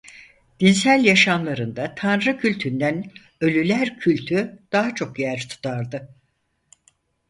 [0.59, 3.03] Dinsel yaşamlarında tanrı kültünden
[3.41, 6.09] ölüler kültü daha çok yer tutardı.